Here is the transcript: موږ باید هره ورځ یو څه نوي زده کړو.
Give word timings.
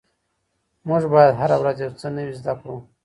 موږ 0.87 1.03
باید 1.13 1.39
هره 1.41 1.55
ورځ 1.61 1.77
یو 1.85 1.97
څه 1.99 2.07
نوي 2.17 2.33
زده 2.39 2.53
کړو. 2.59 2.77